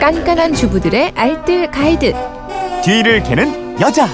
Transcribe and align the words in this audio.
깐깐한 0.00 0.54
주부들의 0.54 1.12
알뜰 1.16 1.70
가이드. 1.72 2.14
뒤를 2.84 3.20
캐는 3.24 3.80
여자. 3.80 4.06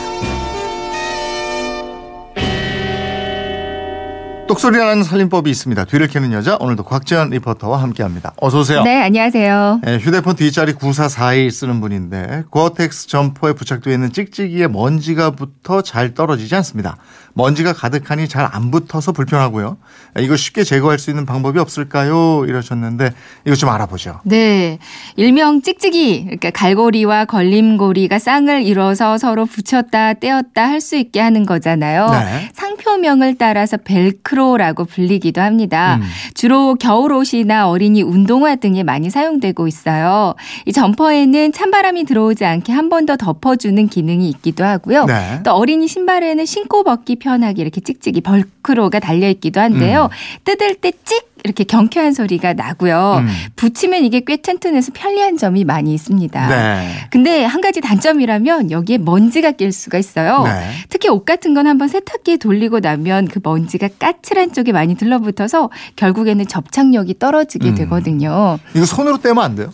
똑소리 4.47 4.79
나는 4.79 5.03
살림법이 5.03 5.51
있습니다. 5.51 5.85
뒤를 5.85 6.07
캐는 6.07 6.33
여자 6.33 6.57
오늘도 6.61 6.85
곽지연 6.85 7.31
리포터와 7.31 7.83
함께합니다. 7.83 8.33
어서 8.41 8.61
오세요. 8.61 8.83
네, 8.83 9.03
안녕하세요. 9.03 9.81
예, 9.87 9.97
휴대폰 9.99 10.37
뒷자리 10.37 10.75
9441 10.75 11.51
쓰는 11.51 11.81
분인데 11.81 12.45
고어텍스 12.51 13.09
점퍼에 13.09 13.55
부착되어 13.55 13.93
있는 13.93 14.13
찍찍이에 14.13 14.69
먼지가 14.69 15.31
붙어 15.31 15.83
잘 15.83 16.15
떨어지지 16.15 16.55
않습니다. 16.57 16.97
먼지가 17.35 17.73
가득하니 17.73 18.29
잘 18.29 18.45
안 18.53 18.71
붙어서 18.71 19.13
불편하고요. 19.13 19.77
예, 20.19 20.23
이거 20.23 20.37
쉽게 20.37 20.63
제거할 20.65 20.99
수 20.99 21.11
있는 21.11 21.27
방법이 21.27 21.59
없을까요? 21.59 22.45
이러셨는데 22.47 23.13
이거 23.45 23.57
좀 23.57 23.71
알아보죠. 23.71 24.21
네. 24.25 24.79
일명 25.17 25.61
찍찍이, 25.63 26.23
그러니까 26.25 26.51
갈고리와 26.51 27.25
걸림고리가 27.25 28.19
쌍을 28.19 28.63
이뤄서 28.63 29.19
서로 29.19 29.47
붙였다 29.47 30.15
떼었다 30.15 30.69
할 30.69 30.81
수 30.81 30.97
있게 30.97 31.19
하는 31.21 31.47
거잖아요. 31.47 32.09
네. 32.11 32.51
상표명을 32.53 33.37
따라서 33.39 33.79
벨크로라고 33.79 34.85
불리기도 34.85 35.41
합니다. 35.41 35.97
음. 35.97 36.07
주로 36.35 36.75
겨울옷이나 36.75 37.69
어린이 37.71 38.03
운동화 38.03 38.55
등에 38.57 38.83
많이 38.83 39.09
사용되고 39.09 39.67
있어요. 39.67 40.35
이 40.67 40.73
점퍼에는 40.73 41.53
찬바람이 41.53 42.05
들어오지 42.05 42.45
않게 42.45 42.73
한 42.73 42.89
번 42.91 43.07
더 43.07 43.17
덮어주는 43.17 43.89
기능이 43.89 44.29
있기도 44.31 44.65
하고요. 44.65 45.05
네. 45.07 45.41
또 45.45 45.53
어린이 45.53 45.89
신발에는 45.89 46.45
신고 46.47 46.85
벗기 46.85 47.17
편하게 47.25 47.63
이렇게 47.63 47.81
찍찍이 47.81 48.21
벌크로가 48.21 49.01
달려 49.01 49.29
있기도 49.31 49.61
한데요. 49.61 50.11
뜯을 50.45 50.75
때 50.77 50.93
찍 51.05 51.35
이렇게 51.45 51.65
경쾌한 51.65 52.15
소리가 52.15 52.55
나고요. 52.55 53.17
음. 53.19 53.29
붙이면 53.57 54.03
이게 54.05 54.23
꽤 54.27 54.39
튼튼해서 54.39 54.93
편리한 54.95 55.37
점이 55.37 55.65
많이 55.65 55.93
있습니다. 55.93 56.49
네. 56.49 56.89
근데 57.11 57.45
한 57.45 57.61
가지 57.61 57.83
단점이라면 57.83 58.71
여기에 58.71 58.99
먼지가 58.99 59.51
낄 59.53 59.71
수가 59.71 59.99
있어요. 59.99 60.45
네. 60.45 60.71
특히 60.89 61.11
옷 61.11 61.27
같은 61.27 61.53
건 61.53 61.67
한번 61.67 61.89
세탁기에 61.89 62.39
돌리고 62.39 62.81
나면 62.81 63.29
그 63.29 63.41
먼지가 63.43 63.89
까칠한 63.99 64.55
쪽에 64.55 64.73
많이 64.73 64.95
들러붙어서 64.95 65.69
결국에는 65.97 66.47
접착력이 66.47 67.19
떨어지게 67.19 67.69
음. 67.71 67.75
되거든요. 67.75 68.59
이거 68.75 68.87
손으로 68.87 69.19
떼면 69.19 69.45
안 69.45 69.55
돼요? 69.55 69.71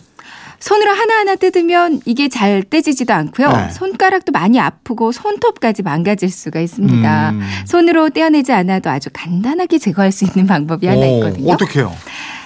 손으로 0.61 0.91
하나하나 0.91 1.35
뜯으면 1.35 2.01
이게 2.05 2.29
잘 2.29 2.63
떼지지도 2.63 3.13
않고요. 3.13 3.51
네. 3.51 3.69
손가락도 3.71 4.31
많이 4.31 4.59
아프고 4.59 5.11
손톱까지 5.11 5.81
망가질 5.81 6.29
수가 6.29 6.61
있습니다. 6.61 7.29
음. 7.31 7.41
손으로 7.65 8.09
떼어내지 8.09 8.53
않아도 8.53 8.89
아주 8.89 9.09
간단하게 9.11 9.79
제거할 9.79 10.11
수 10.11 10.23
있는 10.23 10.45
방법이 10.45 10.85
하나 10.87 10.99
오, 11.01 11.17
있거든요. 11.17 11.51
어떻게 11.51 11.79
해요? 11.79 11.93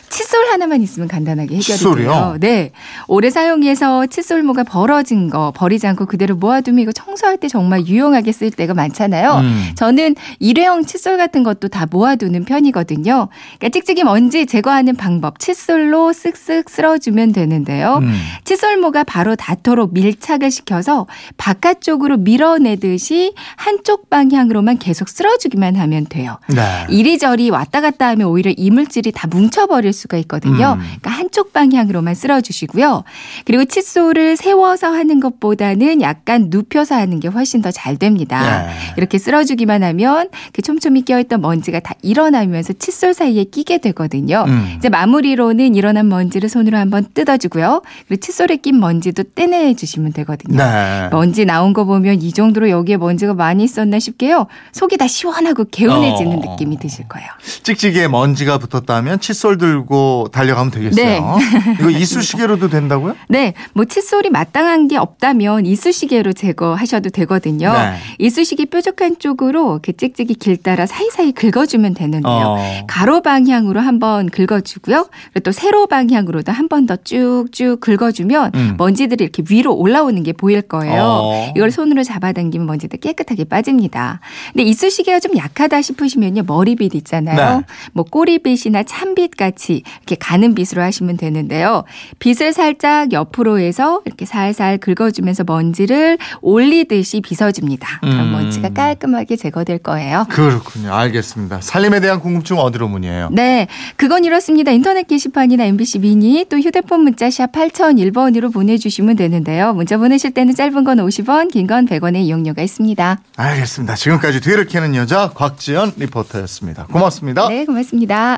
칫솔 0.10 0.46
하나만 0.52 0.82
있으면 0.82 1.08
간단하게 1.08 1.56
해결이 1.56 1.62
칫솔이요? 1.62 2.08
돼요. 2.08 2.38
네. 2.40 2.72
오래 3.08 3.30
사용해서 3.30 4.08
칫솔모가 4.08 4.64
벌어진 4.64 5.30
거 5.30 5.52
버리지 5.56 5.88
않고 5.88 6.06
그대로 6.06 6.36
모아두면 6.36 6.82
이거 6.82 6.92
청소할 6.92 7.38
때 7.38 7.48
정말 7.48 7.86
유용하게 7.88 8.32
쓸 8.32 8.52
때가 8.52 8.74
많잖아요. 8.74 9.40
음. 9.40 9.72
저는 9.76 10.16
일회용 10.40 10.86
칫솔 10.86 11.18
같은 11.18 11.44
것도 11.44 11.68
다 11.68 11.86
모아두는 11.90 12.46
편이거든요. 12.46 13.30
그러니까 13.58 13.70
찍찍이 13.70 14.04
먼지 14.04 14.46
제거하는 14.46 14.96
방법 14.96 15.40
칫솔로 15.40 16.12
쓱쓱 16.12 16.70
쓸어주면 16.70 17.34
되는데요. 17.34 18.00
음. 18.02 18.14
칫솔모가 18.44 19.04
바로 19.04 19.36
닿도록 19.36 19.94
밀착을 19.94 20.52
시켜서 20.52 21.08
바깥쪽으로 21.38 22.18
밀어내듯이 22.18 23.34
한쪽 23.56 24.10
방향으로만 24.10 24.78
계속 24.78 25.10
쓸어주기만 25.10 25.76
하면 25.76 26.06
돼요. 26.06 26.38
네. 26.48 26.86
이리저리 26.90 27.50
왔다 27.50 27.82
갔다 27.82 28.08
하면 28.10 28.28
오히려 28.28 28.52
이물질이 28.56 29.12
다 29.12 29.28
뭉쳐버릴 29.28 29.94
수가 29.96 30.18
있거든요. 30.18 30.74
음. 30.74 30.80
그러니까 30.80 31.10
한쪽 31.12 31.54
방향으로만 31.54 32.14
쓸어 32.16 32.42
주시고요. 32.42 33.04
그리고 33.46 33.66
칫솔을 33.66 34.36
세워서 34.38 34.88
하는 34.92 35.20
것보다는 35.20 36.02
약간 36.02 36.48
눕혀서 36.52 36.96
하는 36.96 37.20
게 37.20 37.28
훨씬 37.28 37.62
더 37.62 37.72
잘 37.72 37.98
됩니다. 37.98 38.66
네. 38.68 38.74
이렇게 38.98 39.18
쓸어 39.18 39.44
주기만 39.44 39.84
하면 39.84 40.30
그 40.54 40.62
촘촘히 40.62 41.04
껴있던 41.04 41.42
먼지가 41.42 41.80
다 41.80 41.94
일어나면서 42.02 42.74
칫솔 42.74 43.14
사이에 43.14 43.44
끼게 43.44 43.78
되거든요. 43.80 44.46
음. 44.48 44.74
이제 44.78 44.90
마무리로는 44.90 45.76
일어난 45.76 46.08
먼지를 46.10 46.50
손으로 46.50 46.78
한번 46.78 47.06
뜯어주고요. 47.14 47.82
그리고 48.08 48.20
칫솔에 48.22 48.58
낀 48.58 48.80
먼지도 48.80 49.24
떼내주시면 49.36 50.14
되거든요. 50.14 50.58
네. 50.58 51.10
먼지 51.12 51.46
나온 51.46 51.74
거 51.74 51.86
보면 51.86 52.22
이 52.22 52.32
정도로 52.32 52.70
여기에 52.70 52.98
먼지가 52.98 53.34
많이 53.34 53.64
있었나 53.64 54.00
싶게요. 54.00 54.48
속이 54.72 54.98
다 54.98 55.08
시원하고 55.08 55.66
개운해지는 55.70 56.38
어. 56.38 56.52
느낌이 56.52 56.78
드실 56.80 57.08
거예요. 57.08 57.28
찍찍이에 57.64 58.08
먼지가 58.08 58.58
붙었다면 58.58 59.20
칫솔 59.20 59.58
들고 59.58 59.85
달려가면 60.32 60.72
되겠어요. 60.72 61.06
네. 61.06 61.22
이거 61.80 61.90
이쑤시개로도 61.90 62.70
된다고요? 62.70 63.16
네, 63.30 63.54
뭐 63.74 63.86
칫솔이 63.86 64.30
마땅한 64.30 64.88
게 64.88 64.98
없다면 64.98 65.66
이쑤시개로 65.66 66.34
제거하셔도 66.34 67.10
되거든요. 67.10 67.72
네. 67.74 67.96
이쑤시개 68.20 68.66
뾰족한 68.66 69.18
쪽으로 69.20 69.80
그 69.82 69.94
찍찍이 69.94 70.36
길 70.36 70.58
따라 70.58 70.86
사이사이 70.86 71.32
긁어주면 71.32 71.94
되는데요. 71.94 72.32
어. 72.32 72.58
가로 72.88 73.22
방향으로 73.22 73.80
한번 73.80 74.30
긁어주고요. 74.30 75.08
그리고 75.34 75.40
또 75.44 75.52
세로 75.52 75.88
방향으로도 75.88 76.52
한 76.52 76.66
번 76.68 76.86
더 76.86 76.96
쭉쭉 76.98 77.80
긁어주면 77.80 78.52
음. 78.54 78.76
먼지들이 78.78 79.24
이렇게 79.24 79.42
위로 79.50 79.74
올라오는 79.76 80.22
게 80.24 80.34
보일 80.34 80.62
거예요. 80.62 81.02
어. 81.04 81.54
이걸 81.56 81.72
손으로 81.72 82.04
잡아당기면 82.04 82.68
먼지도 82.68 82.98
깨끗하게 82.98 83.46
빠집니다. 83.46 84.20
근데 84.54 84.64
이쑤시개가 84.64 85.20
좀 85.20 85.36
약하다 85.38 85.82
싶으시면요. 85.82 86.44
머리빗 86.46 86.94
있잖아요. 86.96 87.58
네. 87.60 87.66
뭐 87.94 88.04
꼬리빗이나 88.06 88.84
참빗 88.84 89.36
같이 89.36 89.75
이렇게 90.00 90.16
가는 90.16 90.54
빗으로 90.56 90.82
하시면 90.82 91.18
되는데요. 91.18 91.84
빗을 92.20 92.54
살짝 92.54 93.12
옆으로 93.12 93.60
해서 93.60 94.02
이렇게 94.06 94.26
살살 94.26 94.78
긁어주면서 94.78 95.44
먼지를 95.46 96.18
올리듯이 96.42 97.22
빗어줍니다. 97.22 98.00
그럼 98.02 98.20
음. 98.20 98.32
먼지가 98.32 98.70
깔끔하게 98.70 99.36
제거될 99.36 99.80
거예요. 99.80 100.26
그렇군요. 100.30 100.94
알겠습니다. 100.94 101.62
살림에 101.62 102.00
대한 102.00 102.20
궁금증 102.20 102.58
어디로 102.58 102.88
문의해요? 102.88 103.30
네, 103.32 103.68
그건 103.96 104.24
이렇습니다. 104.26 104.72
인터넷 104.72 105.08
게시판이나 105.08 105.66
MBC 105.66 106.00
미니 106.00 106.46
또 106.50 106.58
휴대폰 106.58 107.02
문자 107.02 107.30
샵 107.30 107.52
8001번으로 107.52 108.54
보내주시면 108.54 109.16
되는데요. 109.16 109.74
문자 109.74 109.98
보내실 109.98 110.32
때는 110.32 110.56
짧은 110.56 110.84
건 110.84 110.98
50원, 111.00 111.52
긴 111.52 111.66
건 111.68 111.88
100원의 111.88 112.18
이용료가 112.26 112.62
있습니다. 112.62 113.20
알겠습니다. 113.38 113.96
지금까지 113.96 114.40
뒤를 114.42 114.68
캐는 114.68 114.96
여자 114.96 115.32
곽지연 115.34 115.94
리포터였습니다. 115.98 116.86
고맙습니다. 116.86 117.50
네, 117.50 117.66
고맙습니다. 117.66 118.38